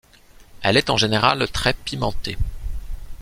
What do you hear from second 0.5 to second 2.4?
Elle est en général très pimentée.